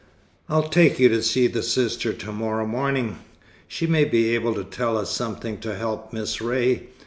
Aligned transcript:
I'll 0.49 0.67
take 0.67 0.97
you 0.97 1.09
to 1.09 1.21
see 1.21 1.45
the 1.45 1.61
sister 1.61 2.11
to 2.11 2.31
morrow 2.31 2.65
morning. 2.65 3.19
She 3.67 3.85
may 3.85 4.03
be 4.03 4.33
able 4.33 4.55
to 4.55 4.63
tell 4.63 4.97
us 4.97 5.15
something 5.15 5.59
to 5.59 5.75
help 5.75 6.11
Miss 6.11 6.41
Ray. 6.41 6.87